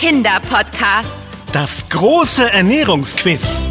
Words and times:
Kinderpodcast. 0.00 1.18
Das 1.52 1.86
große 1.90 2.50
Ernährungsquiz. 2.50 3.68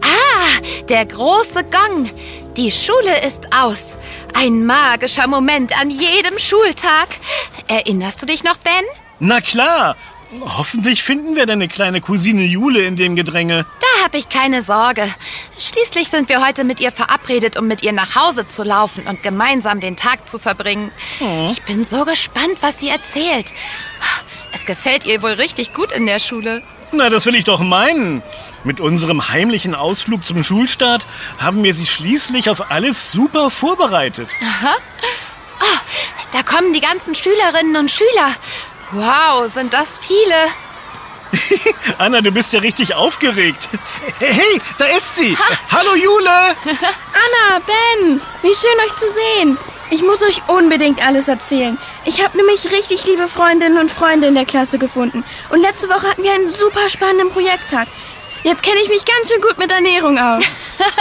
Ah, 0.00 0.06
der 0.88 1.04
große 1.04 1.64
Gong. 1.64 2.08
Die 2.56 2.70
Schule 2.70 3.26
ist 3.26 3.54
aus. 3.54 3.98
Ein 4.32 4.64
magischer 4.64 5.26
Moment 5.26 5.78
an 5.78 5.90
jedem 5.90 6.38
Schultag. 6.38 7.08
Erinnerst 7.66 8.22
du 8.22 8.26
dich 8.26 8.42
noch, 8.42 8.56
Ben? 8.56 8.86
Na 9.20 9.40
klar. 9.40 9.96
Hoffentlich 10.40 11.02
finden 11.02 11.36
wir 11.36 11.46
deine 11.46 11.68
kleine 11.68 12.02
Cousine 12.02 12.44
Jule 12.44 12.84
in 12.84 12.96
dem 12.96 13.16
Gedränge. 13.16 13.64
Da 13.80 14.04
habe 14.04 14.18
ich 14.18 14.28
keine 14.28 14.62
Sorge. 14.62 15.08
Schließlich 15.58 16.08
sind 16.08 16.28
wir 16.28 16.46
heute 16.46 16.64
mit 16.64 16.80
ihr 16.80 16.92
verabredet, 16.92 17.56
um 17.56 17.66
mit 17.66 17.82
ihr 17.82 17.92
nach 17.92 18.14
Hause 18.14 18.46
zu 18.46 18.62
laufen 18.62 19.06
und 19.06 19.22
gemeinsam 19.22 19.80
den 19.80 19.96
Tag 19.96 20.28
zu 20.28 20.38
verbringen. 20.38 20.92
Ich 21.50 21.62
bin 21.62 21.82
so 21.86 22.04
gespannt, 22.04 22.58
was 22.60 22.78
sie 22.78 22.90
erzählt. 22.90 23.46
Es 24.52 24.66
gefällt 24.66 25.06
ihr 25.06 25.22
wohl 25.22 25.32
richtig 25.32 25.72
gut 25.72 25.92
in 25.92 26.04
der 26.04 26.18
Schule. 26.18 26.62
Na, 26.92 27.08
das 27.08 27.24
will 27.24 27.34
ich 27.34 27.44
doch 27.44 27.60
meinen. 27.60 28.22
Mit 28.64 28.80
unserem 28.80 29.30
heimlichen 29.30 29.74
Ausflug 29.74 30.24
zum 30.24 30.44
Schulstart 30.44 31.06
haben 31.38 31.64
wir 31.64 31.74
sie 31.74 31.86
schließlich 31.86 32.50
auf 32.50 32.70
alles 32.70 33.12
super 33.12 33.48
vorbereitet. 33.48 34.28
Da 36.32 36.42
kommen 36.42 36.74
die 36.74 36.80
ganzen 36.80 37.14
Schülerinnen 37.14 37.76
und 37.76 37.90
Schüler. 37.90 38.34
Wow, 38.92 39.50
sind 39.50 39.74
das 39.74 39.98
viele. 39.98 40.34
Anna, 41.98 42.22
du 42.22 42.30
bist 42.30 42.52
ja 42.54 42.60
richtig 42.60 42.94
aufgeregt. 42.94 43.68
Hey, 44.18 44.60
da 44.78 44.86
ist 44.86 45.16
sie. 45.16 45.36
Hallo 45.70 45.94
Jule. 45.94 46.30
Anna, 46.64 47.60
Ben, 47.66 48.20
wie 48.42 48.54
schön 48.54 48.70
euch 48.86 48.94
zu 48.94 49.06
sehen. 49.08 49.58
Ich 49.90 50.02
muss 50.02 50.22
euch 50.22 50.42
unbedingt 50.48 51.04
alles 51.04 51.28
erzählen. 51.28 51.78
Ich 52.04 52.22
habe 52.22 52.36
nämlich 52.36 52.72
richtig 52.72 53.04
liebe 53.06 53.28
Freundinnen 53.28 53.78
und 53.78 53.90
Freunde 53.90 54.28
in 54.28 54.34
der 54.34 54.46
Klasse 54.46 54.78
gefunden. 54.78 55.24
Und 55.50 55.60
letzte 55.60 55.88
Woche 55.88 56.08
hatten 56.08 56.22
wir 56.22 56.32
einen 56.32 56.48
super 56.48 56.88
spannenden 56.88 57.30
Projekttag. 57.30 57.88
Jetzt 58.42 58.62
kenne 58.62 58.80
ich 58.80 58.88
mich 58.88 59.04
ganz 59.04 59.28
schön 59.28 59.40
gut 59.40 59.58
mit 59.58 59.70
Ernährung 59.70 60.18
aus. 60.18 60.44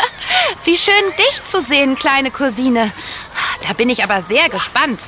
Wie 0.64 0.78
schön, 0.78 0.94
dich 1.18 1.44
zu 1.44 1.62
sehen, 1.62 1.96
kleine 1.96 2.32
Cousine. 2.32 2.92
Da 3.66 3.74
bin 3.74 3.90
ich 3.90 4.04
aber 4.04 4.22
sehr 4.22 4.50
gespannt. 4.50 5.04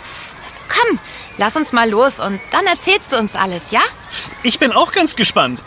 Komm, 0.70 1.00
lass 1.40 1.56
uns 1.56 1.72
mal 1.72 1.90
los 1.90 2.20
und 2.20 2.40
dann 2.52 2.66
erzählst 2.66 3.14
du 3.14 3.18
uns 3.18 3.34
alles, 3.34 3.72
ja? 3.72 3.82
Ich 4.44 4.60
bin 4.60 4.72
auch 4.72 4.92
ganz 4.92 5.16
gespannt. 5.16 5.64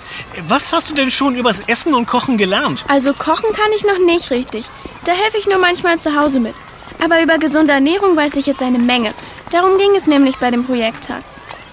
Was 0.47 0.73
hast 0.73 0.91
du 0.91 0.95
denn 0.95 1.11
schon 1.11 1.34
übers 1.34 1.61
Essen 1.67 1.95
und 1.95 2.06
Kochen 2.06 2.37
gelernt? 2.37 2.84
Also 2.89 3.12
kochen 3.14 3.53
kann 3.55 3.70
ich 3.75 3.84
noch 3.84 3.98
nicht 3.98 4.31
richtig. 4.31 4.67
Da 5.05 5.12
helfe 5.12 5.39
ich 5.39 5.47
nur 5.47 5.59
manchmal 5.59 5.98
zu 5.98 6.14
Hause 6.14 6.39
mit. 6.39 6.55
Aber 7.03 7.20
über 7.23 7.39
gesunde 7.39 7.73
Ernährung 7.73 8.17
weiß 8.17 8.37
ich 8.37 8.47
jetzt 8.47 8.62
eine 8.62 8.79
Menge. 8.79 9.12
Darum 9.51 9.79
ging 9.79 9.97
es 9.97 10.06
nämlich 10.06 10.37
bei 10.37 10.51
dem 10.51 10.64
Projekttag. 10.64 11.23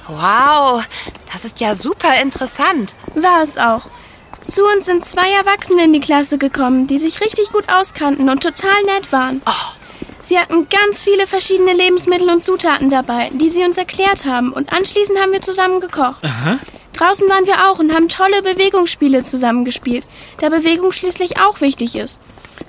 Wow, 0.07 0.85
das 1.33 1.45
ist 1.45 1.61
ja 1.61 1.75
super 1.75 2.21
interessant. 2.21 2.95
War 3.15 3.43
es 3.43 3.57
auch. 3.59 3.83
Zu 4.47 4.65
uns 4.65 4.87
sind 4.87 5.05
zwei 5.05 5.29
Erwachsene 5.33 5.85
in 5.85 5.93
die 5.93 6.01
Klasse 6.01 6.39
gekommen, 6.39 6.87
die 6.87 6.99
sich 6.99 7.21
richtig 7.21 7.51
gut 7.53 7.65
auskannten 7.69 8.29
und 8.29 8.43
total 8.43 8.81
nett 8.85 9.11
waren. 9.11 9.43
Sie 10.21 10.39
hatten 10.39 10.69
ganz 10.69 11.03
viele 11.03 11.27
verschiedene 11.27 11.73
Lebensmittel 11.73 12.31
und 12.31 12.43
Zutaten 12.43 12.91
dabei, 12.91 13.31
die 13.33 13.49
sie 13.49 13.65
uns 13.65 13.77
erklärt 13.77 14.25
haben. 14.25 14.53
Und 14.53 14.73
anschließend 14.73 15.19
haben 15.21 15.33
wir 15.33 15.41
zusammen 15.41 15.81
gekocht. 15.81 16.23
Draußen 16.93 17.29
waren 17.29 17.47
wir 17.47 17.69
auch 17.69 17.79
und 17.79 17.93
haben 17.93 18.09
tolle 18.09 18.43
Bewegungsspiele 18.43 19.23
zusammengespielt, 19.23 20.07
da 20.41 20.49
Bewegung 20.49 20.93
schließlich 20.93 21.39
auch 21.41 21.61
wichtig 21.61 21.95
ist. 21.95 22.21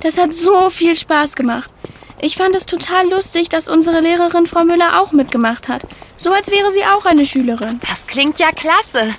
Das 0.02 0.18
hat 0.18 0.34
so 0.34 0.70
viel 0.70 0.96
Spaß 0.96 1.36
gemacht. 1.36 1.72
Ich 2.20 2.36
fand 2.36 2.56
es 2.56 2.66
total 2.66 3.08
lustig, 3.10 3.50
dass 3.50 3.70
unsere 3.70 4.02
Lehrerin 4.02 4.48
Frau 4.48 4.64
Müller 4.64 5.02
auch 5.02 5.12
mitgemacht 5.12 5.68
hat. 5.68 5.84
So 6.18 6.32
als 6.34 6.50
wäre 6.52 6.72
sie 6.72 6.84
auch 6.84 7.06
eine 7.06 7.26
Schülerin. 7.26 7.80
Das 7.88 8.08
klingt 8.08 8.40
ja 8.40 8.52
klasse. 8.52 9.14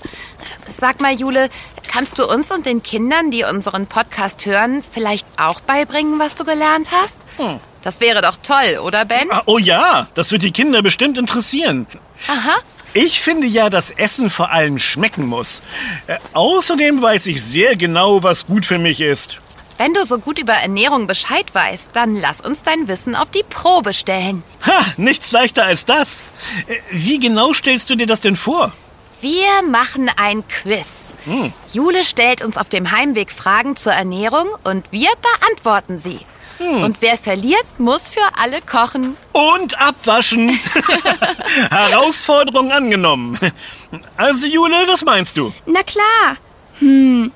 Sag 0.68 1.00
mal, 1.00 1.14
Jule, 1.14 1.48
kannst 1.88 2.18
du 2.18 2.26
uns 2.26 2.50
und 2.52 2.66
den 2.66 2.82
Kindern, 2.82 3.30
die 3.32 3.42
unseren 3.44 3.86
Podcast 3.86 4.46
hören, 4.46 4.84
vielleicht 4.88 5.26
auch 5.36 5.60
beibringen, 5.60 6.18
was 6.18 6.34
du 6.36 6.44
gelernt 6.44 6.88
hast? 6.92 7.18
Das 7.82 8.00
wäre 8.00 8.20
doch 8.22 8.36
toll, 8.42 8.78
oder 8.84 9.04
Ben? 9.04 9.28
Ah, 9.30 9.42
oh 9.46 9.58
ja, 9.58 10.06
das 10.14 10.30
wird 10.30 10.42
die 10.42 10.52
Kinder 10.52 10.82
bestimmt 10.82 11.18
interessieren. 11.18 11.86
Aha. 12.28 12.56
Ich 12.94 13.20
finde 13.20 13.46
ja, 13.46 13.70
dass 13.70 13.90
Essen 13.90 14.30
vor 14.30 14.50
allem 14.50 14.78
schmecken 14.78 15.26
muss. 15.26 15.62
Äh, 16.06 16.16
außerdem 16.32 17.02
weiß 17.02 17.26
ich 17.26 17.42
sehr 17.42 17.76
genau, 17.76 18.22
was 18.22 18.46
gut 18.46 18.64
für 18.64 18.78
mich 18.78 19.00
ist. 19.00 19.36
Wenn 19.76 19.94
du 19.94 20.04
so 20.04 20.18
gut 20.18 20.40
über 20.40 20.54
Ernährung 20.54 21.06
Bescheid 21.06 21.54
weißt, 21.54 21.90
dann 21.92 22.16
lass 22.16 22.40
uns 22.40 22.62
dein 22.62 22.88
Wissen 22.88 23.14
auf 23.14 23.30
die 23.30 23.44
Probe 23.48 23.92
stellen. 23.92 24.42
Ha, 24.66 24.84
nichts 24.96 25.30
leichter 25.30 25.64
als 25.64 25.84
das. 25.84 26.22
Äh, 26.66 26.76
Wie 26.90 27.20
genau 27.20 27.52
stellst 27.52 27.88
du 27.90 27.94
dir 27.94 28.06
das 28.06 28.20
denn 28.20 28.36
vor? 28.36 28.72
Wir 29.20 29.62
machen 29.68 30.10
ein 30.16 30.46
Quiz. 30.46 31.14
Jule 31.72 32.04
stellt 32.04 32.42
uns 32.42 32.56
auf 32.56 32.68
dem 32.68 32.90
Heimweg 32.92 33.32
Fragen 33.32 33.74
zur 33.76 33.92
Ernährung 33.92 34.46
und 34.64 34.90
wir 34.92 35.10
beantworten 35.40 35.98
sie. 35.98 36.20
Und 36.60 37.00
wer 37.00 37.16
verliert, 37.16 37.78
muss 37.78 38.08
für 38.08 38.26
alle 38.36 38.60
kochen. 38.62 39.16
Und 39.32 39.80
abwaschen. 39.80 40.48
Herausforderung 41.70 42.72
angenommen. 42.72 43.38
Also 44.16 44.46
Jule, 44.46 44.76
was 44.88 45.04
meinst 45.04 45.36
du? 45.36 45.52
Na 45.66 45.82
klar. 45.82 46.36
Hm. 46.80 47.32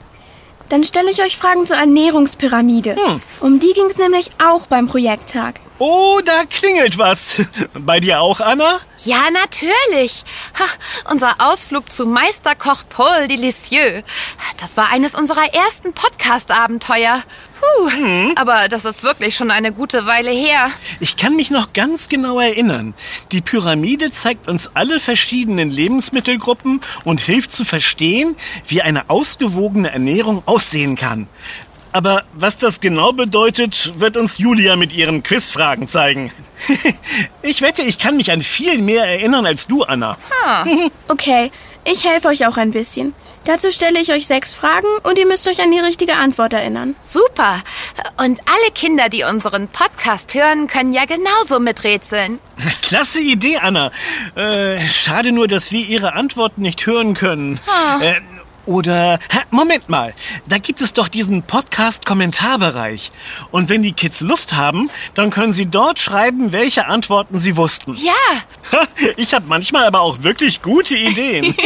Dann 0.68 0.84
stelle 0.84 1.10
ich 1.10 1.22
euch 1.22 1.36
Fragen 1.36 1.66
zur 1.66 1.76
Ernährungspyramide. 1.76 2.96
Um 3.40 3.60
die 3.60 3.72
ging 3.74 3.86
es 3.90 3.98
nämlich 3.98 4.30
auch 4.44 4.66
beim 4.66 4.88
Projekttag. 4.88 5.60
Oh, 5.84 6.20
da 6.24 6.44
klingelt 6.48 6.96
was. 6.96 7.44
Bei 7.74 7.98
dir 7.98 8.20
auch, 8.20 8.38
Anna? 8.38 8.78
Ja, 8.98 9.22
natürlich. 9.32 10.22
Ha, 10.56 10.64
unser 11.10 11.34
Ausflug 11.38 11.90
zu 11.90 12.06
Meisterkoch 12.06 12.84
Paul 12.88 13.26
Delicieux. 13.26 14.04
Das 14.60 14.76
war 14.76 14.92
eines 14.92 15.16
unserer 15.16 15.52
ersten 15.52 15.92
Podcast-Abenteuer. 15.92 17.24
Puh, 17.58 18.32
aber 18.36 18.68
das 18.68 18.84
ist 18.84 19.02
wirklich 19.02 19.34
schon 19.34 19.50
eine 19.50 19.72
gute 19.72 20.06
Weile 20.06 20.30
her. 20.30 20.70
Ich 21.00 21.16
kann 21.16 21.34
mich 21.34 21.50
noch 21.50 21.72
ganz 21.72 22.08
genau 22.08 22.38
erinnern. 22.38 22.94
Die 23.32 23.40
Pyramide 23.40 24.12
zeigt 24.12 24.46
uns 24.46 24.70
alle 24.74 25.00
verschiedenen 25.00 25.72
Lebensmittelgruppen 25.72 26.80
und 27.02 27.20
hilft 27.20 27.50
zu 27.50 27.64
verstehen, 27.64 28.36
wie 28.68 28.82
eine 28.82 29.10
ausgewogene 29.10 29.90
Ernährung 29.90 30.44
aussehen 30.46 30.94
kann. 30.94 31.26
Aber 31.92 32.24
was 32.32 32.56
das 32.56 32.80
genau 32.80 33.12
bedeutet, 33.12 33.92
wird 33.98 34.16
uns 34.16 34.38
Julia 34.38 34.76
mit 34.76 34.92
ihren 34.92 35.22
Quizfragen 35.22 35.88
zeigen. 35.88 36.32
Ich 37.42 37.60
wette, 37.60 37.82
ich 37.82 37.98
kann 37.98 38.16
mich 38.16 38.30
an 38.30 38.40
viel 38.40 38.78
mehr 38.78 39.04
erinnern 39.04 39.46
als 39.46 39.66
du, 39.66 39.82
Anna. 39.82 40.16
Okay, 41.08 41.50
ich 41.84 42.04
helfe 42.04 42.28
euch 42.28 42.46
auch 42.46 42.56
ein 42.56 42.70
bisschen. 42.70 43.14
Dazu 43.44 43.72
stelle 43.72 44.00
ich 44.00 44.12
euch 44.12 44.28
sechs 44.28 44.54
Fragen 44.54 44.86
und 45.02 45.18
ihr 45.18 45.26
müsst 45.26 45.48
euch 45.48 45.60
an 45.60 45.72
die 45.72 45.80
richtige 45.80 46.14
Antwort 46.14 46.52
erinnern. 46.52 46.94
Super. 47.04 47.60
Und 48.16 48.40
alle 48.46 48.72
Kinder, 48.72 49.08
die 49.08 49.24
unseren 49.24 49.66
Podcast 49.66 50.32
hören, 50.34 50.68
können 50.68 50.92
ja 50.92 51.04
genauso 51.04 51.58
miträtseln. 51.58 52.38
Klasse 52.82 53.20
Idee, 53.20 53.56
Anna. 53.58 53.90
Äh, 54.36 54.88
schade 54.88 55.32
nur, 55.32 55.48
dass 55.48 55.72
wir 55.72 55.84
ihre 55.84 56.14
Antworten 56.14 56.62
nicht 56.62 56.86
hören 56.86 57.14
können. 57.14 57.58
Äh, 58.00 58.20
Oder, 58.64 59.18
Moment 59.50 59.88
mal, 59.88 60.14
da 60.46 60.58
gibt 60.58 60.80
es 60.80 60.92
doch 60.92 61.08
diesen 61.08 61.42
Podcast-Kommentarbereich. 61.42 63.10
Und 63.50 63.68
wenn 63.68 63.82
die 63.82 63.92
Kids 63.92 64.20
Lust 64.20 64.52
haben, 64.54 64.88
dann 65.14 65.30
können 65.30 65.52
sie 65.52 65.66
dort 65.66 65.98
schreiben, 65.98 66.52
welche 66.52 66.86
Antworten 66.86 67.40
sie 67.40 67.56
wussten. 67.56 67.96
Ja, 67.96 68.12
Ich 69.16 69.34
habe 69.34 69.46
manchmal 69.48 69.84
aber 69.86 70.00
auch 70.00 70.22
wirklich 70.22 70.62
gute 70.62 70.96
Ideen. 70.96 71.54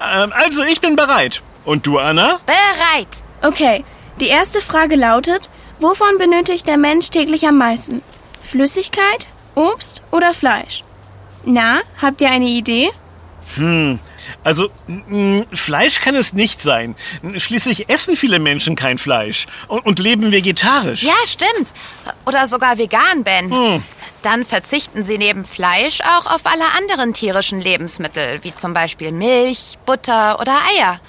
Ähm, 0.00 0.32
also, 0.32 0.62
ich 0.62 0.80
bin 0.80 0.96
bereit. 0.96 1.42
Und 1.64 1.86
du, 1.86 1.98
Anna? 1.98 2.38
bereit. 2.46 3.08
Okay, 3.42 3.84
die 4.20 4.26
erste 4.28 4.60
Frage 4.60 4.96
lautet, 4.96 5.50
wovon 5.80 6.18
benötigt 6.18 6.66
der 6.68 6.76
Mensch 6.78 7.10
täglich 7.10 7.46
am 7.46 7.58
meisten? 7.58 8.02
Flüssigkeit, 8.42 9.26
Obst 9.54 10.02
oder 10.10 10.32
Fleisch? 10.32 10.82
Na, 11.44 11.80
habt 12.00 12.20
ihr 12.22 12.30
eine 12.30 12.46
Idee? 12.46 12.90
Also, 14.44 14.70
mh, 14.86 15.46
Fleisch 15.52 16.00
kann 16.00 16.14
es 16.14 16.32
nicht 16.32 16.62
sein. 16.62 16.94
Schließlich 17.36 17.88
essen 17.88 18.16
viele 18.16 18.38
Menschen 18.38 18.76
kein 18.76 18.98
Fleisch 18.98 19.46
und, 19.68 19.84
und 19.84 19.98
leben 19.98 20.30
vegetarisch. 20.32 21.02
Ja, 21.02 21.14
stimmt. 21.26 21.72
Oder 22.26 22.48
sogar 22.48 22.78
vegan, 22.78 23.24
Ben. 23.24 23.82
Dann 24.22 24.44
verzichten 24.44 25.02
sie 25.02 25.18
neben 25.18 25.44
Fleisch 25.44 26.00
auch 26.00 26.26
auf 26.26 26.44
alle 26.44 26.64
anderen 26.76 27.12
tierischen 27.14 27.60
Lebensmittel, 27.60 28.42
wie 28.42 28.54
zum 28.54 28.74
Beispiel 28.74 29.12
Milch, 29.12 29.78
Butter 29.86 30.40
oder 30.40 30.56
Eier. 30.76 31.00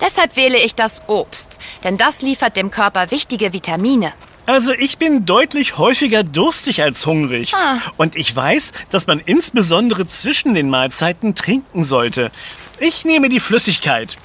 Deshalb 0.00 0.36
wähle 0.36 0.58
ich 0.58 0.74
das 0.74 1.02
Obst, 1.08 1.58
denn 1.84 1.98
das 1.98 2.22
liefert 2.22 2.56
dem 2.56 2.70
Körper 2.70 3.10
wichtige 3.10 3.52
Vitamine. 3.52 4.12
Also 4.50 4.72
ich 4.72 4.98
bin 4.98 5.26
deutlich 5.26 5.78
häufiger 5.78 6.24
durstig 6.24 6.82
als 6.82 7.06
hungrig. 7.06 7.54
Ah. 7.54 7.78
Und 7.98 8.16
ich 8.16 8.34
weiß, 8.34 8.72
dass 8.90 9.06
man 9.06 9.20
insbesondere 9.20 10.08
zwischen 10.08 10.54
den 10.54 10.68
Mahlzeiten 10.68 11.36
trinken 11.36 11.84
sollte. 11.84 12.32
Ich 12.80 13.04
nehme 13.04 13.28
die 13.28 13.38
Flüssigkeit. 13.38 14.16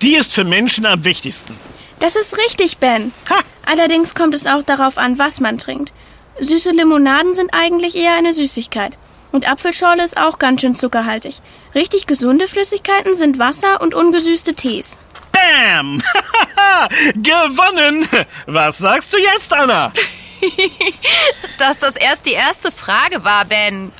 Die 0.00 0.14
ist 0.14 0.32
für 0.32 0.44
Menschen 0.44 0.86
am 0.86 1.04
wichtigsten. 1.04 1.54
Das 1.98 2.16
ist 2.16 2.38
richtig, 2.38 2.78
Ben. 2.78 3.12
Ha! 3.28 3.40
Allerdings 3.66 4.14
kommt 4.14 4.34
es 4.34 4.46
auch 4.46 4.62
darauf 4.62 4.96
an, 4.96 5.18
was 5.18 5.38
man 5.40 5.58
trinkt. 5.58 5.92
Süße 6.40 6.70
Limonaden 6.70 7.34
sind 7.34 7.52
eigentlich 7.52 7.94
eher 7.94 8.14
eine 8.14 8.32
Süßigkeit. 8.32 8.96
Und 9.32 9.46
Apfelschorle 9.46 10.02
ist 10.02 10.16
auch 10.16 10.38
ganz 10.38 10.62
schön 10.62 10.76
zuckerhaltig. 10.76 11.42
Richtig 11.74 12.06
gesunde 12.06 12.48
Flüssigkeiten 12.48 13.16
sind 13.16 13.38
Wasser 13.38 13.82
und 13.82 13.92
ungesüßte 13.92 14.54
Tees. 14.54 14.98
Bam! 15.30 16.02
Gewonnen! 17.14 18.08
Was 18.46 18.78
sagst 18.78 19.12
du 19.12 19.18
jetzt, 19.18 19.52
Anna? 19.52 19.92
Dass 21.58 21.78
das 21.78 21.96
erst 21.96 22.26
die 22.26 22.32
erste 22.32 22.72
Frage 22.72 23.24
war, 23.24 23.44
Ben. 23.44 23.92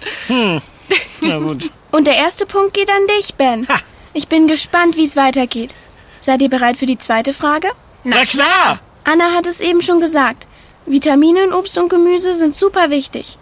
Na 1.20 1.38
gut. 1.38 1.70
Und 1.90 2.06
der 2.06 2.16
erste 2.16 2.46
Punkt 2.46 2.74
geht 2.74 2.90
an 2.90 3.06
dich, 3.18 3.34
Ben. 3.34 3.68
Ha. 3.68 3.76
Ich 4.12 4.28
bin 4.28 4.48
gespannt, 4.48 4.96
wie 4.96 5.04
es 5.04 5.16
weitergeht. 5.16 5.74
Seid 6.20 6.40
ihr 6.42 6.48
bereit 6.50 6.76
für 6.76 6.86
die 6.86 6.98
zweite 6.98 7.32
Frage? 7.32 7.68
Na 8.02 8.24
klar! 8.24 8.80
Anna 9.04 9.32
hat 9.32 9.46
es 9.46 9.60
eben 9.60 9.82
schon 9.82 10.00
gesagt. 10.00 10.46
Vitamine 10.86 11.44
in 11.44 11.52
Obst 11.52 11.76
und 11.78 11.88
Gemüse 11.88 12.34
sind 12.34 12.54
super 12.54 12.90
wichtig. 12.90 13.38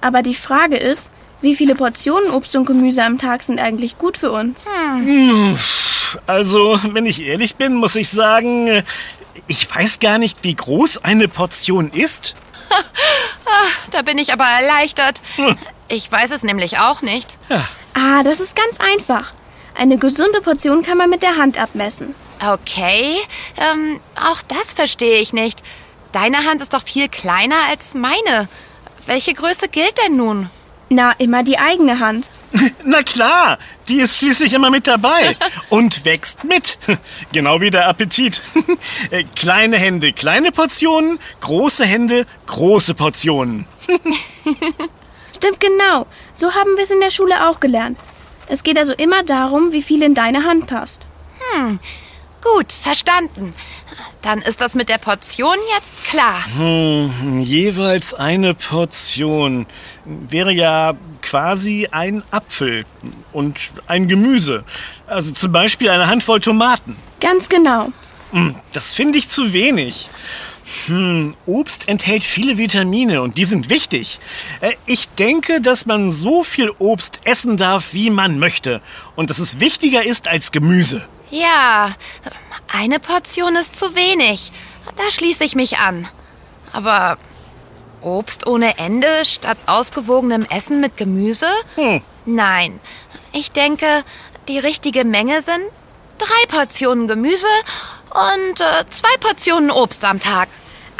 Aber 0.00 0.22
die 0.22 0.34
Frage 0.34 0.76
ist, 0.76 1.12
wie 1.44 1.54
viele 1.54 1.74
Portionen 1.74 2.30
Obst 2.30 2.56
und 2.56 2.64
Gemüse 2.64 3.04
am 3.04 3.18
Tag 3.18 3.42
sind 3.42 3.60
eigentlich 3.60 3.98
gut 3.98 4.16
für 4.16 4.32
uns? 4.32 4.64
Also, 6.26 6.80
wenn 6.92 7.06
ich 7.06 7.22
ehrlich 7.22 7.56
bin, 7.56 7.74
muss 7.74 7.94
ich 7.96 8.08
sagen, 8.08 8.82
ich 9.46 9.72
weiß 9.72 10.00
gar 10.00 10.18
nicht, 10.18 10.42
wie 10.42 10.54
groß 10.54 11.04
eine 11.04 11.28
Portion 11.28 11.90
ist. 11.90 12.34
Da 13.92 14.02
bin 14.02 14.18
ich 14.18 14.32
aber 14.32 14.44
erleichtert. 14.44 15.20
Ich 15.86 16.10
weiß 16.10 16.32
es 16.32 16.42
nämlich 16.42 16.78
auch 16.78 17.02
nicht. 17.02 17.38
Ah, 17.94 18.24
das 18.24 18.40
ist 18.40 18.56
ganz 18.56 18.80
einfach. 18.80 19.32
Eine 19.76 19.98
gesunde 19.98 20.40
Portion 20.40 20.82
kann 20.82 20.98
man 20.98 21.08
mit 21.08 21.22
der 21.22 21.36
Hand 21.36 21.58
abmessen. 21.58 22.16
Okay, 22.44 23.16
ähm, 23.56 24.00
auch 24.16 24.42
das 24.42 24.72
verstehe 24.72 25.20
ich 25.20 25.32
nicht. 25.32 25.62
Deine 26.10 26.38
Hand 26.38 26.62
ist 26.62 26.74
doch 26.74 26.82
viel 26.82 27.08
kleiner 27.08 27.54
als 27.70 27.94
meine. 27.94 28.48
Welche 29.06 29.34
Größe 29.34 29.68
gilt 29.68 29.94
denn 30.04 30.16
nun? 30.16 30.50
Na, 30.94 31.10
immer 31.18 31.42
die 31.42 31.58
eigene 31.58 31.98
Hand. 31.98 32.30
Na 32.84 33.02
klar, 33.02 33.58
die 33.88 33.96
ist 33.96 34.16
schließlich 34.16 34.52
immer 34.52 34.70
mit 34.70 34.86
dabei 34.86 35.36
und 35.70 36.04
wächst 36.04 36.44
mit. 36.44 36.78
Genau 37.32 37.60
wie 37.60 37.70
der 37.70 37.88
Appetit. 37.88 38.40
Äh, 39.10 39.24
Kleine 39.34 39.76
Hände, 39.76 40.12
kleine 40.12 40.52
Portionen, 40.52 41.18
große 41.40 41.84
Hände, 41.84 42.26
große 42.46 42.94
Portionen. 42.94 43.66
Stimmt 45.34 45.58
genau. 45.58 46.06
So 46.32 46.54
haben 46.54 46.76
wir 46.76 46.84
es 46.84 46.92
in 46.92 47.00
der 47.00 47.10
Schule 47.10 47.48
auch 47.48 47.58
gelernt. 47.58 47.98
Es 48.46 48.62
geht 48.62 48.78
also 48.78 48.92
immer 48.92 49.24
darum, 49.24 49.72
wie 49.72 49.82
viel 49.82 50.00
in 50.04 50.14
deine 50.14 50.44
Hand 50.44 50.68
passt. 50.68 51.08
Gut, 52.52 52.72
verstanden. 52.72 53.54
Dann 54.22 54.40
ist 54.42 54.60
das 54.60 54.74
mit 54.74 54.88
der 54.88 54.98
Portion 54.98 55.56
jetzt 55.76 56.04
klar. 56.04 56.44
Hm, 56.56 57.40
jeweils 57.40 58.12
eine 58.14 58.54
Portion 58.54 59.66
wäre 60.04 60.52
ja 60.52 60.94
quasi 61.22 61.88
ein 61.90 62.22
Apfel 62.30 62.84
und 63.32 63.58
ein 63.86 64.08
Gemüse. 64.08 64.64
Also 65.06 65.32
zum 65.32 65.52
Beispiel 65.52 65.88
eine 65.90 66.06
Handvoll 66.06 66.40
Tomaten. 66.40 66.96
Ganz 67.20 67.48
genau. 67.48 67.90
Hm, 68.32 68.54
Das 68.72 68.94
finde 68.94 69.18
ich 69.18 69.28
zu 69.28 69.52
wenig. 69.52 70.08
Hm, 70.86 71.34
Obst 71.46 71.88
enthält 71.88 72.24
viele 72.24 72.56
Vitamine 72.56 73.20
und 73.22 73.36
die 73.36 73.44
sind 73.44 73.68
wichtig. 73.68 74.18
Äh, 74.60 74.72
Ich 74.86 75.08
denke, 75.10 75.60
dass 75.60 75.84
man 75.86 76.10
so 76.10 76.42
viel 76.44 76.70
Obst 76.78 77.20
essen 77.24 77.56
darf, 77.58 77.92
wie 77.92 78.08
man 78.10 78.38
möchte. 78.38 78.80
Und 79.14 79.28
dass 79.30 79.38
es 79.38 79.60
wichtiger 79.60 80.04
ist 80.04 80.26
als 80.28 80.52
Gemüse. 80.52 81.06
Ja, 81.30 81.90
eine 82.72 83.00
Portion 83.00 83.56
ist 83.56 83.76
zu 83.76 83.94
wenig. 83.94 84.52
Da 84.96 85.10
schließe 85.10 85.44
ich 85.44 85.54
mich 85.54 85.78
an. 85.78 86.08
Aber 86.72 87.18
Obst 88.02 88.46
ohne 88.46 88.78
Ende 88.78 89.08
statt 89.24 89.58
ausgewogenem 89.66 90.44
Essen 90.50 90.80
mit 90.80 90.96
Gemüse? 90.96 91.46
Hm. 91.76 92.02
Nein. 92.26 92.80
Ich 93.32 93.50
denke, 93.52 94.04
die 94.48 94.58
richtige 94.58 95.04
Menge 95.04 95.42
sind 95.42 95.62
drei 96.18 96.46
Portionen 96.48 97.08
Gemüse 97.08 97.46
und 98.10 98.60
äh, 98.60 98.84
zwei 98.90 99.16
Portionen 99.18 99.70
Obst 99.70 100.04
am 100.04 100.20
Tag. 100.20 100.48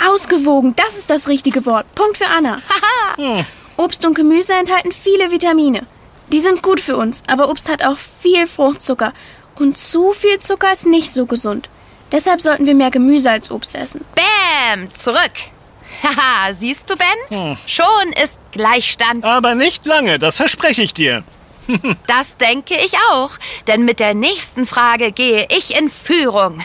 Ausgewogen, 0.04 0.74
das 0.74 0.98
ist 0.98 1.10
das 1.10 1.28
richtige 1.28 1.64
Wort. 1.66 1.92
Punkt 1.94 2.18
für 2.18 2.26
Anna. 2.26 2.58
Obst 3.76 4.04
und 4.04 4.14
Gemüse 4.14 4.54
enthalten 4.54 4.92
viele 4.92 5.30
Vitamine. 5.30 5.86
Die 6.32 6.40
sind 6.40 6.62
gut 6.62 6.80
für 6.80 6.96
uns, 6.96 7.22
aber 7.28 7.48
Obst 7.48 7.68
hat 7.68 7.84
auch 7.84 7.98
viel 7.98 8.46
Fruchtzucker. 8.46 9.12
Und 9.56 9.76
zu 9.76 10.12
viel 10.12 10.38
Zucker 10.38 10.72
ist 10.72 10.86
nicht 10.86 11.12
so 11.12 11.26
gesund. 11.26 11.68
Deshalb 12.12 12.40
sollten 12.40 12.66
wir 12.66 12.74
mehr 12.74 12.90
Gemüse 12.90 13.30
als 13.30 13.50
Obst 13.50 13.74
essen. 13.74 14.04
Bäm, 14.14 14.88
zurück. 14.94 15.32
Haha, 16.02 16.54
siehst 16.54 16.90
du, 16.90 16.96
Ben? 16.96 17.56
Schon 17.66 18.12
ist 18.22 18.38
Gleichstand. 18.52 19.24
Aber 19.24 19.54
nicht 19.54 19.86
lange, 19.86 20.18
das 20.18 20.36
verspreche 20.36 20.82
ich 20.82 20.94
dir. 20.94 21.24
Das 22.06 22.36
denke 22.36 22.74
ich 22.74 22.92
auch. 23.10 23.30
Denn 23.66 23.86
mit 23.86 23.98
der 23.98 24.12
nächsten 24.12 24.66
Frage 24.66 25.12
gehe 25.12 25.46
ich 25.50 25.76
in 25.76 25.88
Führung. 25.88 26.62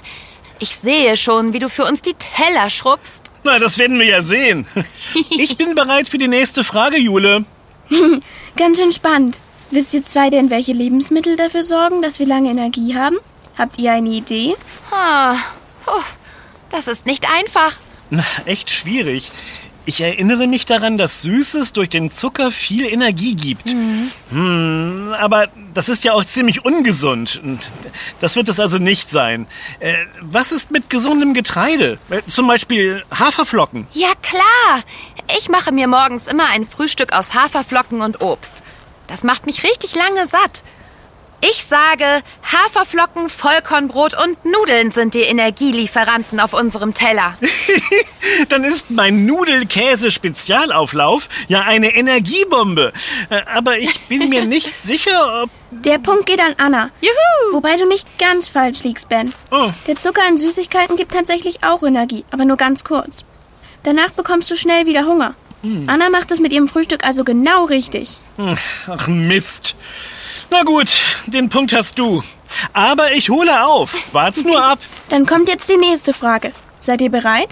Ich 0.60 0.76
sehe 0.76 1.16
schon, 1.16 1.54
wie 1.54 1.60
du 1.60 1.70
für 1.70 1.86
uns 1.86 2.02
die 2.02 2.16
Teller 2.16 2.70
schrubbst. 2.70 3.32
Na, 3.46 3.60
das 3.60 3.78
werden 3.78 3.98
wir 3.98 4.06
ja 4.08 4.22
sehen. 4.22 4.68
Ich 5.30 5.56
bin 5.56 5.74
bereit 5.74 6.10
für 6.10 6.18
die 6.18 6.28
nächste 6.28 6.66
Frage, 6.66 6.98
Jule. 6.98 7.46
Ganz 8.58 8.78
schön 8.78 8.92
spannend. 8.92 9.38
Wisst 9.72 9.94
ihr 9.94 10.04
zwei 10.04 10.30
denn, 10.30 10.50
welche 10.50 10.74
Lebensmittel 10.74 11.36
dafür 11.36 11.64
sorgen, 11.64 12.02
dass 12.02 12.20
wir 12.20 12.26
lange 12.26 12.50
Energie 12.50 12.96
haben? 12.96 13.18
Habt 13.58 13.78
ihr 13.80 13.92
eine 13.92 14.10
Idee? 14.10 14.56
Ah, 14.92 15.36
puh, 15.86 16.02
das 16.72 16.88
ist 16.88 17.06
nicht 17.06 17.28
einfach. 17.32 17.78
Na, 18.10 18.24
echt 18.46 18.72
schwierig. 18.72 19.32
Ich 19.86 20.02
erinnere 20.02 20.46
mich 20.46 20.66
daran, 20.66 20.98
dass 21.00 21.24
Süßes 21.24 21.74
durch 21.74 21.90
den 21.90 22.12
Zucker 22.12 22.52
viel 22.52 22.86
Energie 22.86 23.34
gibt. 23.36 23.72
Hm, 24.30 25.14
aber 25.20 25.48
das 25.74 25.90
ist 25.90 26.04
ja 26.04 26.14
auch 26.14 26.24
ziemlich 26.26 26.64
ungesund. 26.64 27.42
Das 28.20 28.36
wird 28.36 28.50
es 28.50 28.60
also 28.60 28.78
nicht 28.78 29.10
sein. 29.10 29.48
Äh, 29.80 29.96
was 30.22 30.52
ist 30.52 30.70
mit 30.70 30.90
gesundem 30.92 31.34
Getreide? 31.34 31.98
Äh, 32.10 32.22
Zum 32.28 32.48
Beispiel 32.48 33.04
Haferflocken. 33.18 33.88
Ja, 33.94 34.10
klar. 34.22 34.84
Ich 35.38 35.50
mache 35.50 35.72
mir 35.72 35.88
morgens 35.88 36.28
immer 36.28 36.46
ein 36.50 36.68
Frühstück 36.68 37.14
aus 37.14 37.34
Haferflocken 37.34 38.02
und 38.02 38.22
Obst. 38.22 38.64
Das 39.10 39.24
macht 39.24 39.46
mich 39.46 39.64
richtig 39.64 39.96
lange 39.96 40.26
satt. 40.28 40.64
Ich 41.42 41.64
sage, 41.66 42.04
Haferflocken, 42.44 43.30
Vollkornbrot 43.30 44.14
und 44.22 44.44
Nudeln 44.44 44.92
sind 44.92 45.14
die 45.14 45.22
Energielieferanten 45.22 46.38
auf 46.42 46.52
unserem 46.54 46.94
Teller. 46.94 47.34
Dann 48.50 48.66
ist 48.66 48.92
mein 48.92 49.26
Nudelkäse-Spezialauflauf 49.26 51.30
ja 51.48 51.62
eine 51.62 51.96
Energiebombe. 51.96 52.92
Äh, 53.30 53.40
Aber 53.56 53.78
ich 53.78 54.02
bin 54.08 54.28
mir 54.28 54.44
nicht 54.46 54.78
sicher, 54.82 55.44
ob... 55.44 55.50
Der 55.72 56.00
Punkt 56.00 56.26
geht 56.26 56.42
an 56.42 56.56
Anna. 56.58 56.90
Juhu! 57.00 57.54
Wobei 57.54 57.78
du 57.78 57.88
nicht 57.88 58.20
ganz 58.20 58.50
falsch 58.50 58.84
liegst, 58.84 59.08
Ben. 59.08 59.34
Oh, 59.52 59.72
Der 59.88 59.96
Zucker 59.96 60.28
in 60.28 60.38
Süßigkeiten 60.38 60.98
gibt 60.98 61.14
tatsächlich 61.14 61.64
auch 61.64 61.84
Energie, 61.84 62.26
aber 62.32 62.44
nur 62.44 62.58
ganz 62.58 62.84
kurz. 62.84 63.24
Danach 63.84 64.10
bekommst 64.12 64.52
du 64.52 64.58
schnell 64.58 64.88
wieder 64.88 65.06
Hunger. 65.06 65.36
Anna 65.62 66.10
macht 66.10 66.32
es 66.32 66.40
mit 66.40 66.54
ihrem 66.54 66.68
Frühstück 66.70 67.06
also 67.06 67.24
genau 67.24 67.66
richtig. 67.66 68.20
ach 68.88 69.08
Mist. 69.08 69.76
Na 70.50 70.64
gut, 70.64 70.90
den 71.28 71.50
Punkt 71.50 71.74
hast 71.74 72.00
du. 72.00 72.24
Aber 72.74 73.12
ich 73.12 73.30
hole 73.30 73.66
auf. 73.66 73.96
Wart's 74.14 74.44
nur 74.44 74.64
ab. 74.64 74.80
Dann 75.10 75.26
kommt 75.26 75.48
jetzt 75.50 75.70
die 75.70 75.78
nächste 75.78 76.14
Frage. 76.14 76.54
Seid 76.80 77.02
ihr 77.02 77.12
bereit? 77.12 77.50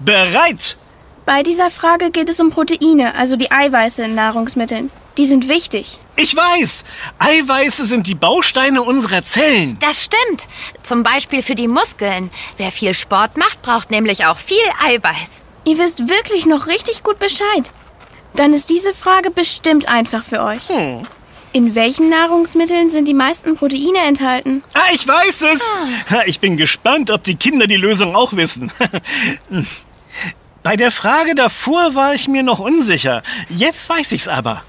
Bereit. 0.00 0.76
Bei 1.24 1.42
dieser 1.42 1.70
Frage 1.70 2.10
geht 2.10 2.28
es 2.28 2.40
um 2.40 2.50
Proteine, 2.50 3.14
also 3.16 3.36
die 3.36 3.50
Eiweiße 3.50 4.02
in 4.04 4.14
Nahrungsmitteln. 4.14 4.90
Die 5.18 5.24
sind 5.26 5.48
wichtig. 5.48 5.98
Ich 6.16 6.36
weiß. 6.36 6.84
Eiweiße 7.18 7.86
sind 7.86 8.06
die 8.06 8.14
Bausteine 8.14 8.82
unserer 8.82 9.24
Zellen. 9.24 9.78
Das 9.80 10.04
stimmt. 10.04 10.46
Zum 10.82 11.02
Beispiel 11.02 11.42
für 11.42 11.54
die 11.54 11.68
Muskeln. 11.68 12.30
Wer 12.58 12.70
viel 12.70 12.92
Sport 12.92 13.38
macht, 13.38 13.62
braucht 13.62 13.90
nämlich 13.90 14.26
auch 14.26 14.36
viel 14.36 14.58
Eiweiß. 14.84 15.45
Ihr 15.66 15.78
wisst 15.78 16.08
wirklich 16.08 16.46
noch 16.46 16.68
richtig 16.68 17.02
gut 17.02 17.18
Bescheid. 17.18 17.70
Dann 18.34 18.54
ist 18.54 18.70
diese 18.70 18.94
Frage 18.94 19.30
bestimmt 19.30 19.88
einfach 19.88 20.24
für 20.24 20.42
euch. 20.42 20.62
In 21.52 21.74
welchen 21.74 22.08
Nahrungsmitteln 22.08 22.90
sind 22.90 23.06
die 23.06 23.14
meisten 23.14 23.56
Proteine 23.56 23.98
enthalten? 24.06 24.62
Ah, 24.74 24.92
ich 24.92 25.06
weiß 25.08 25.42
es. 25.42 25.60
Ha, 26.10 26.22
Ich 26.26 26.38
bin 26.38 26.56
gespannt, 26.56 27.10
ob 27.10 27.24
die 27.24 27.34
Kinder 27.34 27.66
die 27.66 27.76
Lösung 27.76 28.14
auch 28.14 28.34
wissen. 28.34 28.70
Bei 30.62 30.76
der 30.76 30.90
Frage 30.90 31.34
davor 31.34 31.94
war 31.94 32.14
ich 32.14 32.28
mir 32.28 32.42
noch 32.42 32.58
unsicher. 32.58 33.22
Jetzt 33.48 33.88
weiß 33.88 34.12
ich's 34.12 34.28
aber. 34.28 34.62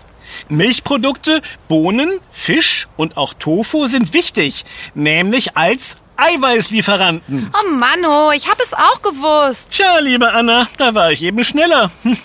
Milchprodukte, 0.49 1.41
Bohnen, 1.67 2.09
Fisch 2.31 2.87
und 2.97 3.17
auch 3.17 3.33
Tofu 3.33 3.85
sind 3.87 4.13
wichtig, 4.13 4.65
nämlich 4.93 5.57
als 5.57 5.97
Eiweißlieferanten. 6.17 7.51
Oh 7.53 7.69
Manno, 7.69 8.31
ich 8.31 8.49
hab 8.49 8.59
es 8.61 8.73
auch 8.73 9.01
gewusst. 9.01 9.71
Tja, 9.71 9.99
liebe 9.99 10.31
Anna, 10.31 10.67
da 10.77 10.93
war 10.93 11.11
ich 11.11 11.21
eben 11.23 11.43
schneller. 11.43 11.91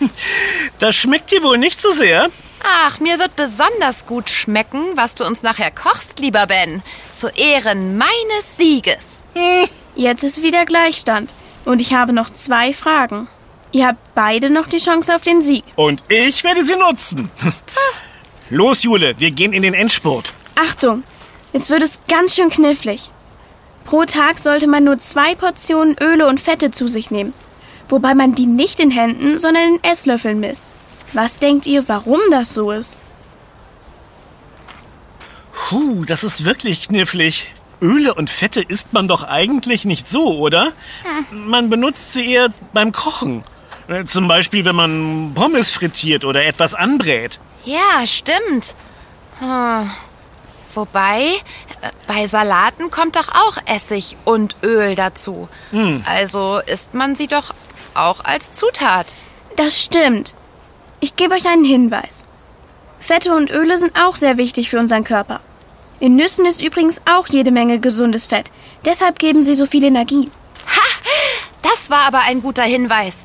Das 0.79 0.97
schmeckt 0.97 1.31
dir 1.31 1.43
wohl 1.45 1.59
nicht 1.59 1.81
so 1.81 1.91
sehr. 1.93 2.29
Ach, 2.85 2.99
mir 2.99 3.19
wird 3.19 3.37
besonders 3.37 4.05
gut 4.07 4.31
schmecken, 4.31 4.97
was 4.97 5.15
du 5.15 5.25
uns 5.25 5.43
nachher 5.43 5.71
kochst, 5.71 6.19
lieber 6.19 6.47
Ben. 6.47 6.83
Zu 7.13 7.29
Ehren 7.29 7.97
meines 7.99 8.57
Sieges. 8.57 9.23
Jetzt 9.95 10.25
ist 10.25 10.43
wieder 10.43 10.65
Gleichstand. 10.65 11.31
Und 11.65 11.81
ich 11.81 11.95
habe 11.95 12.13
noch 12.13 12.31
zwei 12.31 12.73
Fragen. 12.73 13.29
Ihr 13.73 13.87
habt 13.87 14.15
beide 14.15 14.51
noch 14.51 14.67
die 14.67 14.79
Chance 14.79 15.15
auf 15.15 15.23
den 15.23 15.41
Sieg. 15.41 15.65
Und 15.77 16.03
ich 16.09 16.43
werde 16.45 16.65
sie 16.65 16.77
nutzen. 16.77 17.31
Los, 18.51 18.83
Jule, 18.83 19.15
wir 19.19 19.31
gehen 19.31 19.53
in 19.53 19.63
den 19.63 19.75
Endspurt. 19.75 20.33
Achtung, 20.57 21.05
jetzt 21.53 21.71
wird 21.71 21.83
es 21.83 22.01
ganz 22.09 22.35
schön 22.35 22.51
knifflig. 22.51 23.11
Pro 23.85 24.05
Tag 24.05 24.39
sollte 24.39 24.67
man 24.67 24.85
nur 24.85 24.99
zwei 24.99 25.35
Portionen 25.35 25.97
Öle 26.01 26.27
und 26.27 26.41
Fette 26.41 26.71
zu 26.71 26.87
sich 26.87 27.11
nehmen. 27.11 27.33
Wobei 27.89 28.15
man 28.15 28.35
die 28.35 28.47
nicht 28.47 28.81
in 28.81 28.91
Händen, 28.91 29.39
sondern 29.39 29.75
in 29.75 29.85
Esslöffeln 29.85 30.41
misst. 30.41 30.65
Was 31.13 31.39
denkt 31.39 31.67
ihr, 31.67 31.89
warum 31.89 32.21
das 32.31 32.55
so 32.55 32.71
ist? 32.71 33.01
Puh, 35.53 36.05
das 36.05 36.25
ist 36.25 36.45
wirklich 36.45 36.89
knifflig. 36.89 37.55
Öle 37.81 38.15
und 38.15 38.31
Fette 38.31 38.61
isst 38.63 38.93
man 38.93 39.09
doch 39.09 39.25
eigentlich 39.25 39.85
nicht 39.85 40.09
so, 40.09 40.39
oder? 40.39 40.73
Man 41.31 41.69
benutzt 41.69 42.13
sie 42.13 42.25
eher 42.33 42.49
beim 42.73 42.93
Kochen. 42.93 43.43
Äh, 43.89 44.05
Zum 44.05 44.29
Beispiel, 44.29 44.65
wenn 44.65 44.77
man 44.77 45.33
Pommes 45.35 45.71
frittiert 45.71 46.25
oder 46.25 46.45
etwas 46.45 46.75
anbrät. 46.75 47.41
Ja, 47.65 48.07
stimmt. 48.07 48.75
Hm. 49.41 49.91
Wobei, 50.75 51.23
äh, 51.83 51.91
bei 52.07 52.27
Salaten 52.27 52.91
kommt 52.91 53.17
doch 53.17 53.29
auch 53.29 53.57
Essig 53.67 54.17
und 54.25 54.57
Öl 54.63 54.95
dazu. 54.95 55.49
Also 56.07 56.61
isst 56.67 56.95
man 56.95 57.15
sie 57.15 57.27
doch 57.27 57.55
auch 57.95 58.25
als 58.25 58.53
Zutat. 58.53 59.15
Das 59.57 59.83
stimmt. 59.83 60.35
Ich 61.01 61.17
gebe 61.17 61.35
euch 61.35 61.47
einen 61.47 61.65
Hinweis. 61.65 62.25
Fette 62.99 63.35
und 63.35 63.51
Öle 63.51 63.77
sind 63.77 63.99
auch 64.01 64.17
sehr 64.17 64.39
wichtig 64.39 64.71
für 64.71 64.79
unseren 64.79 65.05
Körper. 65.05 65.41
In 66.01 66.17
Nüssen 66.17 66.47
ist 66.47 66.63
übrigens 66.63 67.01
auch 67.05 67.29
jede 67.29 67.51
Menge 67.51 67.79
gesundes 67.79 68.27
Fett. 68.27 68.51
Deshalb 68.85 69.19
geben 69.19 69.45
sie 69.45 69.55
so 69.55 69.67
viel 69.67 69.85
Energie. 69.85 70.31
Das 71.63 71.91
war 71.91 72.01
aber 72.07 72.21
ein 72.21 72.43
guter 72.43 72.65
Hinweis. 72.65 73.25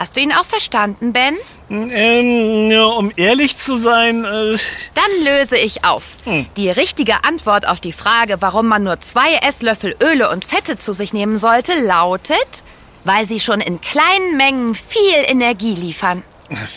Hast 0.00 0.16
du 0.16 0.20
ihn 0.22 0.32
auch 0.32 0.46
verstanden, 0.46 1.12
Ben? 1.12 1.36
Ähm, 1.68 2.70
ja, 2.70 2.84
um 2.86 3.12
ehrlich 3.16 3.58
zu 3.58 3.76
sein, 3.76 4.24
äh, 4.24 4.56
Dann 4.94 5.24
löse 5.26 5.58
ich 5.58 5.84
auf. 5.84 6.16
Die 6.56 6.70
richtige 6.70 7.22
Antwort 7.24 7.68
auf 7.68 7.80
die 7.80 7.92
Frage, 7.92 8.40
warum 8.40 8.66
man 8.66 8.82
nur 8.82 8.98
zwei 9.00 9.34
Esslöffel 9.46 9.94
Öle 10.02 10.30
und 10.30 10.46
Fette 10.46 10.78
zu 10.78 10.94
sich 10.94 11.12
nehmen 11.12 11.38
sollte, 11.38 11.74
lautet, 11.84 12.64
weil 13.04 13.26
sie 13.26 13.40
schon 13.40 13.60
in 13.60 13.82
kleinen 13.82 14.38
Mengen 14.38 14.74
viel 14.74 15.18
Energie 15.26 15.74
liefern. 15.74 16.22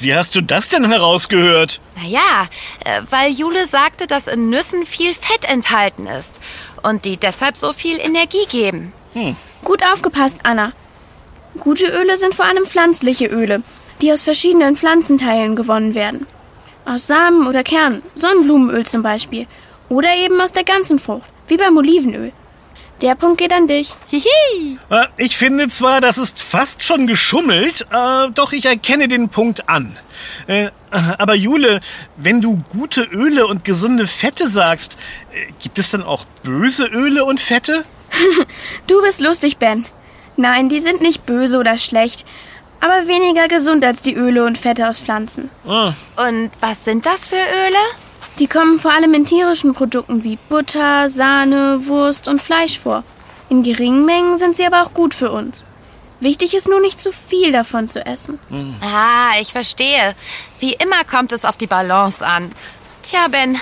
wie 0.02 0.14
hast 0.14 0.36
du 0.36 0.42
das 0.42 0.68
denn 0.68 0.86
herausgehört? 0.92 1.80
Naja, 1.96 2.50
äh, 2.84 3.04
weil 3.10 3.32
Jule 3.32 3.68
sagte, 3.68 4.06
dass 4.06 4.28
in 4.28 4.50
Nüssen 4.50 4.86
viel 4.86 5.14
Fett 5.14 5.46
enthalten 5.50 6.08
ist 6.08 6.42
und 6.82 7.06
die 7.06 7.16
deshalb 7.16 7.56
so 7.56 7.72
viel 7.72 8.02
Energie 8.02 8.46
geben. 8.50 8.92
Gut 9.64 9.82
aufgepasst, 9.82 10.40
Anna. 10.44 10.74
Gute 11.60 11.86
Öle 11.86 12.18
sind 12.18 12.36
vor 12.36 12.46
allem 12.46 12.66
pflanzliche 12.66 13.28
Öle, 13.28 13.62
die 14.02 14.12
aus 14.12 14.22
verschiedenen 14.22 14.76
Pflanzenteilen 14.76 15.56
gewonnen 15.56 15.96
werden. 15.96 16.28
Aus 16.86 17.08
Samen 17.08 17.48
oder 17.48 17.64
Kernen, 17.64 18.02
Sonnenblumenöl 18.16 18.86
zum 18.86 19.04
Beispiel. 19.04 19.48
Oder 19.90 20.16
eben 20.18 20.42
aus 20.42 20.52
der 20.52 20.64
ganzen 20.64 21.00
Frucht, 21.00 21.28
wie 21.48 21.58
beim 21.58 21.78
Olivenöl. 21.78 22.32
Der 23.02 23.16
Punkt 23.16 23.38
geht 23.40 23.52
an 23.52 23.68
dich. 23.68 23.96
Hihi! 24.08 24.78
Äh, 24.90 25.06
Ich 25.18 25.38
finde 25.38 25.68
zwar, 25.68 26.00
das 26.02 26.18
ist 26.18 26.42
fast 26.42 26.84
schon 26.84 27.06
geschummelt, 27.06 27.86
äh, 27.92 28.30
doch 28.34 28.54
ich 28.54 28.66
erkenne 28.66 29.08
den 29.08 29.30
Punkt 29.30 29.68
an. 29.68 29.98
Äh, 30.48 30.70
aber 31.18 31.36
Jule, 31.36 31.80
wenn 32.18 32.42
du 32.42 32.62
gute 32.70 33.02
Öle 33.02 33.48
und 33.48 33.66
gesunde 33.66 34.08
Fette 34.08 34.48
sagst, 34.48 34.96
gibt 35.62 35.80
es 35.80 35.92
dann 35.92 36.04
auch 36.04 36.26
böse 36.44 36.86
Öle 36.86 37.26
und 37.26 37.40
Fette? 37.40 37.84
Du 38.88 39.02
bist 39.02 39.22
lustig, 39.22 39.58
Ben. 39.58 39.86
Nein, 40.36 40.70
die 40.70 40.80
sind 40.80 41.02
nicht 41.02 41.26
böse 41.26 41.58
oder 41.60 41.78
schlecht, 41.78 42.26
aber 42.80 43.08
weniger 43.08 43.48
gesund 43.48 43.84
als 43.86 44.02
die 44.04 44.16
Öle 44.16 44.46
und 44.46 44.58
Fette 44.58 44.88
aus 44.90 45.00
Pflanzen. 45.00 45.50
Ah, 45.68 45.94
Und 46.18 46.52
was 46.60 46.84
sind 46.86 47.06
das 47.06 47.26
für 47.28 47.36
Öle? 47.36 47.78
Die 48.40 48.48
kommen 48.48 48.80
vor 48.80 48.92
allem 48.92 49.14
in 49.14 49.26
tierischen 49.26 49.74
Produkten 49.74 50.24
wie 50.24 50.38
Butter, 50.50 51.08
Sahne, 51.08 51.82
Wurst 51.86 52.28
und 52.28 52.42
Fleisch 52.42 52.80
vor. 52.80 53.04
In 53.50 53.62
geringen 53.64 54.06
Mengen 54.06 54.40
sind 54.40 54.56
sie 54.56 54.66
aber 54.66 54.82
auch 54.84 54.94
gut 54.94 55.14
für 55.14 55.32
uns. 55.32 55.66
Wichtig 56.20 56.56
ist 56.56 56.68
nur 56.68 56.80
nicht 56.80 57.00
zu 57.00 57.12
viel 57.12 57.52
davon 57.52 57.88
zu 57.88 58.04
essen. 58.06 58.40
Ah, 58.82 59.34
ich 59.40 59.52
verstehe. 59.52 60.16
Wie 60.60 60.74
immer 60.74 61.04
kommt 61.04 61.32
es 61.32 61.46
auf 61.46 61.58
die 61.58 61.68
Balance 61.68 62.26
an. 62.26 62.52
Tja, 63.04 63.28
Ben, 63.30 63.60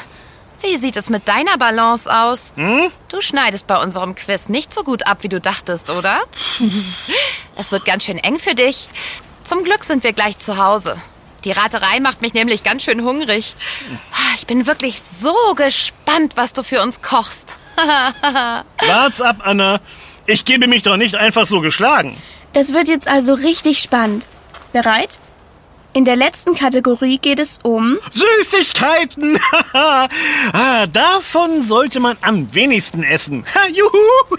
wie 0.63 0.77
sieht 0.77 0.97
es 0.97 1.09
mit 1.09 1.27
deiner 1.27 1.57
Balance 1.57 2.11
aus? 2.11 2.53
Du 2.55 3.21
schneidest 3.21 3.67
bei 3.67 3.81
unserem 3.81 4.15
Quiz 4.15 4.49
nicht 4.49 4.73
so 4.73 4.83
gut 4.83 5.05
ab, 5.05 5.19
wie 5.21 5.29
du 5.29 5.39
dachtest, 5.39 5.89
oder? 5.89 6.21
es 7.55 7.71
wird 7.71 7.85
ganz 7.85 8.03
schön 8.05 8.17
eng 8.17 8.39
für 8.39 8.55
dich. 8.55 8.89
Zum 9.43 9.63
Glück 9.63 9.83
sind 9.83 10.03
wir 10.03 10.13
gleich 10.13 10.37
zu 10.37 10.57
Hause. 10.57 10.97
Die 11.43 11.51
Raterei 11.51 11.99
macht 11.99 12.21
mich 12.21 12.33
nämlich 12.33 12.63
ganz 12.63 12.83
schön 12.83 13.03
hungrig. 13.03 13.55
Ich 14.37 14.45
bin 14.45 14.67
wirklich 14.67 15.01
so 15.01 15.35
gespannt, 15.55 16.33
was 16.35 16.53
du 16.53 16.63
für 16.63 16.81
uns 16.81 17.01
kochst. 17.01 17.57
wart's 18.87 19.21
ab, 19.21 19.37
Anna. 19.43 19.79
Ich 20.27 20.45
gebe 20.45 20.67
mich 20.67 20.83
doch 20.83 20.97
nicht 20.97 21.15
einfach 21.15 21.45
so 21.47 21.61
geschlagen. 21.61 22.15
Das 22.53 22.73
wird 22.73 22.87
jetzt 22.89 23.07
also 23.07 23.33
richtig 23.33 23.79
spannend. 23.79 24.27
Bereit? 24.71 25.19
In 25.93 26.05
der 26.05 26.15
letzten 26.15 26.55
Kategorie 26.55 27.17
geht 27.17 27.39
es 27.39 27.59
um 27.63 27.97
Süßigkeiten! 28.11 29.37
ah, 29.73 30.07
davon 30.87 31.63
sollte 31.63 31.99
man 31.99 32.17
am 32.21 32.53
wenigsten 32.53 33.03
essen. 33.03 33.45
Juhu! 33.73 34.37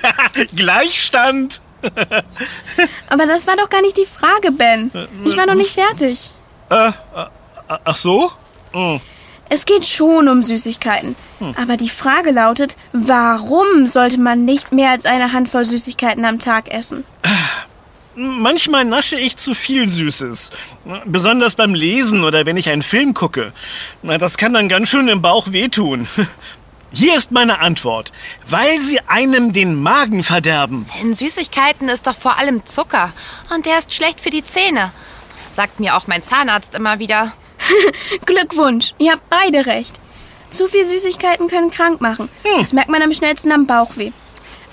Gleichstand! 0.56 1.61
Aber 3.09 3.26
das 3.26 3.47
war 3.47 3.56
doch 3.56 3.68
gar 3.68 3.82
nicht 3.82 3.99
die 3.99 4.06
Frage, 4.06 4.52
Ben. 4.52 4.90
Ich 5.26 5.37
war 5.37 5.44
noch 5.44 5.54
nicht 5.54 5.75
fertig. 5.75 6.32
Äh, 6.71 6.88
äh, 6.88 6.92
ach 7.66 7.97
so? 7.97 8.32
Hm. 8.73 9.00
Es 9.50 9.66
geht 9.66 9.85
schon 9.85 10.28
um 10.28 10.42
Süßigkeiten. 10.42 11.14
Aber 11.61 11.76
die 11.76 11.90
Frage 11.90 12.30
lautet, 12.30 12.76
warum 12.92 13.87
sollte 13.87 14.18
man 14.18 14.47
nicht 14.47 14.73
mehr 14.73 14.90
als 14.90 15.04
eine 15.04 15.32
Handvoll 15.35 15.66
Süßigkeiten 15.66 16.25
am 16.25 16.38
Tag 16.38 16.73
essen? 16.73 17.04
Manchmal 18.14 18.85
nasche 18.85 19.16
ich 19.16 19.37
zu 19.37 19.54
viel 19.54 19.88
Süßes. 19.88 20.50
Besonders 21.07 21.54
beim 21.54 21.75
Lesen 21.75 22.25
oder 22.25 22.45
wenn 22.45 22.57
ich 22.57 22.69
einen 22.69 22.83
Film 22.83 23.14
gucke. 23.14 23.52
Na, 24.02 24.19
Das 24.19 24.37
kann 24.37 24.52
dann 24.52 24.69
ganz 24.69 24.88
schön 24.90 25.09
im 25.09 25.23
Bauch 25.23 25.52
wehtun. 25.52 26.07
Hier 26.95 27.16
ist 27.16 27.33
meine 27.33 27.61
Antwort. 27.61 28.12
Weil 28.47 28.78
sie 28.81 29.00
einem 29.07 29.54
den 29.54 29.83
Magen 29.83 30.23
verderben. 30.23 30.87
In 31.00 31.14
Süßigkeiten 31.14 31.88
ist 31.88 32.07
doch 32.07 32.14
vor 32.16 32.38
allem 32.38 32.66
Zucker. 32.66 33.12
Und 33.54 33.64
der 33.64 33.78
ist 33.78 33.95
schlecht 33.95 34.21
für 34.21 34.28
die 34.28 34.45
Zähne. 34.45 34.92
Sagt 35.49 35.81
mir 35.81 35.97
auch 35.97 36.07
mein 36.07 36.23
Zahnarzt 36.23 36.75
immer 36.75 36.99
wieder. 36.99 37.33
Glückwunsch, 38.26 38.92
ihr 38.99 39.12
habt 39.12 39.28
beide 39.31 39.64
recht. 39.64 39.95
Zu 40.50 40.69
viel 40.69 40.85
Süßigkeiten 40.85 41.49
können 41.49 41.71
krank 41.71 42.02
machen. 42.02 42.28
Das 42.61 42.75
merkt 42.75 42.90
man 42.90 43.00
am 43.00 43.14
schnellsten 43.14 43.52
am 43.52 43.66
Bauchweh. 43.66 44.12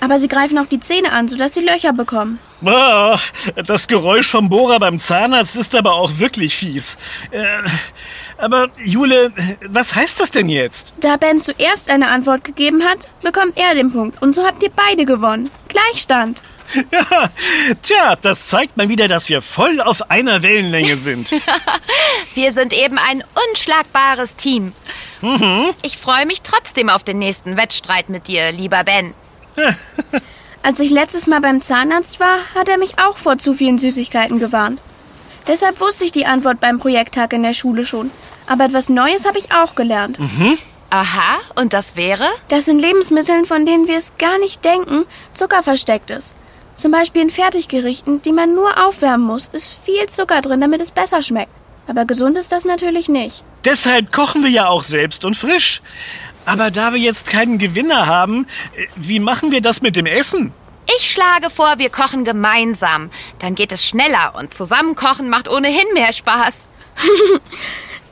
Aber 0.00 0.18
sie 0.18 0.28
greifen 0.28 0.58
auch 0.58 0.66
die 0.66 0.80
Zähne 0.80 1.12
an, 1.12 1.28
sodass 1.28 1.54
sie 1.54 1.60
Löcher 1.60 1.92
bekommen. 1.92 2.38
Boah, 2.62 3.18
das 3.66 3.86
Geräusch 3.86 4.26
vom 4.26 4.48
Bohrer 4.48 4.78
beim 4.78 4.98
Zahnarzt 4.98 5.56
ist 5.56 5.74
aber 5.74 5.94
auch 5.94 6.18
wirklich 6.18 6.56
fies. 6.56 6.96
Äh, 7.30 7.44
aber 8.38 8.68
Jule, 8.82 9.32
was 9.68 9.94
heißt 9.94 10.20
das 10.20 10.30
denn 10.30 10.48
jetzt? 10.48 10.92
Da 11.00 11.16
Ben 11.16 11.40
zuerst 11.40 11.90
eine 11.90 12.08
Antwort 12.08 12.44
gegeben 12.44 12.84
hat, 12.84 13.08
bekommt 13.22 13.58
er 13.58 13.74
den 13.74 13.92
Punkt. 13.92 14.20
Und 14.22 14.34
so 14.34 14.44
habt 14.46 14.62
ihr 14.62 14.70
beide 14.74 15.04
gewonnen. 15.04 15.50
Gleichstand. 15.68 16.40
Ja, 16.92 17.28
tja, 17.82 18.16
das 18.22 18.46
zeigt 18.46 18.76
mal 18.76 18.88
wieder, 18.88 19.08
dass 19.08 19.28
wir 19.28 19.42
voll 19.42 19.80
auf 19.80 20.08
einer 20.08 20.44
Wellenlänge 20.44 20.96
sind. 21.02 21.32
Wir 22.34 22.52
sind 22.52 22.72
eben 22.72 22.96
ein 22.96 23.24
unschlagbares 23.48 24.36
Team. 24.36 24.72
Ich 25.82 25.96
freue 25.96 26.26
mich 26.26 26.42
trotzdem 26.42 26.88
auf 26.88 27.02
den 27.02 27.18
nächsten 27.18 27.56
Wettstreit 27.56 28.08
mit 28.08 28.28
dir, 28.28 28.52
lieber 28.52 28.84
Ben. 28.84 29.14
Als 30.62 30.78
ich 30.80 30.90
letztes 30.90 31.26
Mal 31.26 31.40
beim 31.40 31.62
Zahnarzt 31.62 32.20
war, 32.20 32.38
hat 32.54 32.68
er 32.68 32.78
mich 32.78 32.98
auch 32.98 33.16
vor 33.16 33.38
zu 33.38 33.54
vielen 33.54 33.78
Süßigkeiten 33.78 34.38
gewarnt. 34.38 34.80
Deshalb 35.48 35.80
wusste 35.80 36.04
ich 36.04 36.12
die 36.12 36.26
Antwort 36.26 36.60
beim 36.60 36.78
Projekttag 36.78 37.32
in 37.32 37.42
der 37.42 37.54
Schule 37.54 37.84
schon. 37.84 38.10
Aber 38.46 38.64
etwas 38.64 38.88
Neues 38.88 39.24
habe 39.26 39.38
ich 39.38 39.52
auch 39.52 39.74
gelernt. 39.74 40.18
Aha, 40.90 41.38
und 41.54 41.72
das 41.72 41.96
wäre? 41.96 42.26
Dass 42.48 42.68
in 42.68 42.78
Lebensmitteln, 42.78 43.46
von 43.46 43.64
denen 43.64 43.86
wir 43.86 43.96
es 43.96 44.12
gar 44.18 44.38
nicht 44.38 44.64
denken, 44.64 45.04
Zucker 45.32 45.62
versteckt 45.62 46.10
ist. 46.10 46.34
Zum 46.74 46.92
Beispiel 46.92 47.22
in 47.22 47.30
Fertiggerichten, 47.30 48.22
die 48.22 48.32
man 48.32 48.54
nur 48.54 48.86
aufwärmen 48.86 49.26
muss, 49.26 49.48
ist 49.48 49.76
viel 49.84 50.06
Zucker 50.06 50.40
drin, 50.40 50.60
damit 50.60 50.80
es 50.82 50.90
besser 50.90 51.22
schmeckt. 51.22 51.52
Aber 51.86 52.04
gesund 52.04 52.36
ist 52.38 52.52
das 52.52 52.64
natürlich 52.64 53.08
nicht. 53.08 53.44
Deshalb 53.64 54.12
kochen 54.12 54.42
wir 54.42 54.50
ja 54.50 54.68
auch 54.68 54.82
selbst 54.82 55.24
und 55.24 55.36
frisch. 55.36 55.82
Aber 56.46 56.70
da 56.70 56.92
wir 56.92 57.00
jetzt 57.00 57.28
keinen 57.28 57.58
Gewinner 57.58 58.06
haben, 58.06 58.46
äh, 58.76 58.86
wie 58.96 59.20
machen 59.20 59.52
wir 59.52 59.60
das 59.60 59.82
mit 59.82 59.96
dem 59.96 60.06
Essen? 60.06 60.52
Ich 60.96 61.10
schlage 61.10 61.50
vor, 61.50 61.74
wir 61.78 61.90
kochen 61.90 62.24
gemeinsam. 62.24 63.10
Dann 63.38 63.54
geht 63.54 63.70
es 63.72 63.86
schneller 63.86 64.34
und 64.36 64.52
zusammen 64.52 64.96
kochen 64.96 65.28
macht 65.28 65.48
ohnehin 65.48 65.86
mehr 65.94 66.12
Spaß. 66.12 66.68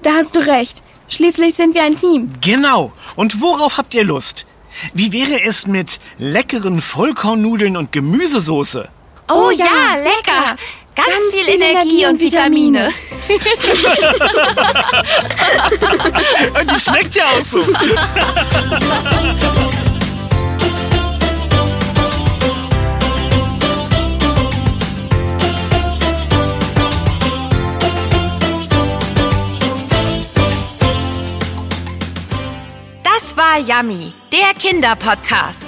Da 0.02 0.12
hast 0.12 0.37
du 0.37 0.47
recht. 0.47 0.80
Schließlich 1.08 1.56
sind 1.56 1.75
wir 1.75 1.82
ein 1.82 1.97
Team. 1.97 2.32
Genau. 2.40 2.92
Und 3.16 3.40
worauf 3.40 3.78
habt 3.78 3.94
ihr 3.94 4.04
Lust? 4.04 4.47
Wie 4.94 5.12
wäre 5.12 5.42
es 5.42 5.66
mit 5.66 5.99
leckeren 6.18 6.80
Vollkornnudeln 6.80 7.76
und 7.76 7.90
Gemüsesoße? 7.90 8.88
Oh, 9.30 9.50
ja, 9.50 9.97
lecker. 9.97 10.56
Ganz, 10.98 11.32
viel, 11.32 11.48
Energie, 11.54 12.06
und 12.06 12.18
Vitamine. 12.18 12.92
Die 16.74 16.80
schmeckt 16.80 17.14
ja 17.14 17.24
auch 17.24 17.44
so. 17.44 17.60
Das 33.04 33.36
war 33.36 33.58
Yummy, 33.60 34.12
der 34.32 34.54
Kinderpodcast. 34.58 35.67